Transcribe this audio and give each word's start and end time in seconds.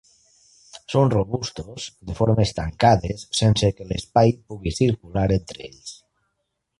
Són 0.93 1.11
robustos, 1.13 1.83
de 2.07 2.15
formes 2.21 2.53
tancades 2.61 3.27
sense 3.41 3.69
que 3.81 3.87
l'espai 3.91 4.33
pugui 4.49 4.73
circular 4.79 5.27
entre 5.37 5.67
ells. 5.69 5.93